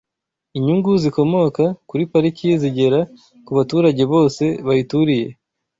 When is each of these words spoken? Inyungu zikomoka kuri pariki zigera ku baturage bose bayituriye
Inyungu 0.57 0.91
zikomoka 1.03 1.63
kuri 1.89 2.03
pariki 2.11 2.47
zigera 2.61 2.99
ku 3.45 3.51
baturage 3.57 4.03
bose 4.13 4.43
bayituriye 4.65 5.27